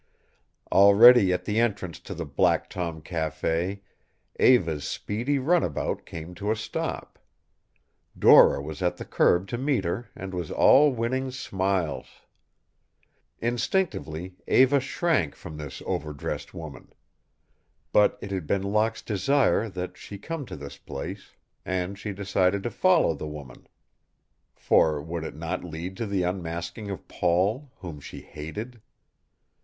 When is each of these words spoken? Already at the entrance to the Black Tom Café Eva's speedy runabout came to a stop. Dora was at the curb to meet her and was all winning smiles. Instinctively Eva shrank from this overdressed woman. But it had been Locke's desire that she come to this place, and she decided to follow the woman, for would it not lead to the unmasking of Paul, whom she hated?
Already 0.71 1.31
at 1.31 1.45
the 1.45 1.59
entrance 1.59 1.99
to 1.99 2.15
the 2.15 2.25
Black 2.25 2.71
Tom 2.71 3.03
Café 3.03 3.81
Eva's 4.39 4.83
speedy 4.83 5.37
runabout 5.37 6.07
came 6.07 6.33
to 6.33 6.49
a 6.49 6.55
stop. 6.55 7.19
Dora 8.17 8.63
was 8.63 8.81
at 8.81 8.97
the 8.97 9.05
curb 9.05 9.47
to 9.49 9.59
meet 9.59 9.83
her 9.85 10.09
and 10.15 10.33
was 10.33 10.49
all 10.49 10.91
winning 10.91 11.29
smiles. 11.29 12.21
Instinctively 13.37 14.37
Eva 14.47 14.79
shrank 14.79 15.35
from 15.35 15.57
this 15.57 15.83
overdressed 15.85 16.51
woman. 16.51 16.91
But 17.93 18.17
it 18.21 18.31
had 18.31 18.47
been 18.47 18.63
Locke's 18.63 19.03
desire 19.03 19.69
that 19.69 19.97
she 19.97 20.17
come 20.17 20.47
to 20.47 20.55
this 20.55 20.79
place, 20.79 21.33
and 21.63 21.99
she 21.99 22.11
decided 22.11 22.63
to 22.63 22.71
follow 22.71 23.13
the 23.13 23.27
woman, 23.27 23.67
for 24.55 24.99
would 24.99 25.23
it 25.23 25.35
not 25.35 25.63
lead 25.63 25.95
to 25.97 26.07
the 26.07 26.23
unmasking 26.23 26.89
of 26.89 27.07
Paul, 27.07 27.71
whom 27.81 27.99
she 27.99 28.21
hated? 28.21 28.81